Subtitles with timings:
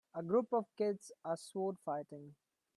[0.15, 2.33] A group of kids are sword fighting.